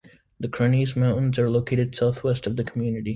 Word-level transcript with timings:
The 0.39 0.47
Cronese 0.47 0.95
Mountains 0.95 1.37
are 1.37 1.47
located 1.47 1.95
southwest 1.95 2.47
of 2.47 2.55
the 2.55 2.63
community. 2.63 3.09